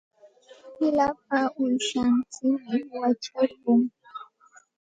[0.95, 3.81] Lapa uushantsikmi wacharqun.